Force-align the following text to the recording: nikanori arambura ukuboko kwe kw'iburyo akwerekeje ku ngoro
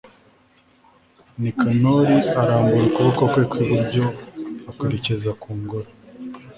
nikanori 1.41 2.15
arambura 2.41 2.83
ukuboko 2.89 3.23
kwe 3.31 3.43
kw'iburyo 3.49 4.05
akwerekeje 4.69 5.29
ku 5.41 5.49
ngoro 5.59 5.89